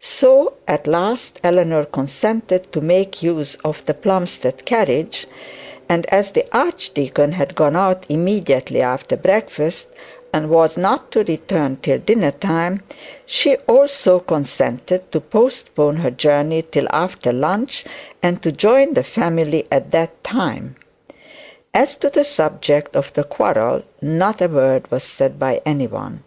So 0.00 0.54
at 0.66 0.88
last 0.88 1.38
Eleanor 1.44 1.84
consented 1.84 2.72
to 2.72 2.80
make 2.80 3.22
use 3.22 3.54
of 3.64 3.86
the 3.86 3.94
Plumstead 3.94 4.64
carriage; 4.64 5.28
and 5.88 6.04
as 6.06 6.32
the 6.32 6.46
archdeacon 6.50 7.30
had 7.30 7.54
gone 7.54 7.76
out 7.76 8.04
immediately 8.08 8.82
after 8.82 9.16
breakfast 9.16 9.90
and 10.32 10.50
was 10.50 10.76
not 10.76 11.12
to 11.12 11.22
return 11.22 11.76
till 11.76 11.98
dinner 12.00 12.32
time, 12.32 12.82
she 13.24 13.54
also 13.68 14.18
consented 14.18 15.12
to 15.12 15.20
postpone 15.20 15.98
her 15.98 16.10
journey 16.10 16.64
till 16.68 16.88
after 16.90 17.32
lunch, 17.32 17.84
and 18.20 18.42
to 18.42 18.50
join 18.50 18.94
the 18.94 19.04
family 19.04 19.64
at 19.70 19.92
that 19.92 20.24
time. 20.24 20.74
As 21.72 21.94
to 21.98 22.10
the 22.10 22.24
subject 22.24 22.96
of 22.96 23.12
the 23.12 23.22
quarrel 23.22 23.82
not 24.02 24.40
a 24.42 24.48
word 24.48 24.90
was 24.90 25.04
said 25.04 25.38
by 25.38 25.62
any 25.64 25.86
one. 25.86 26.24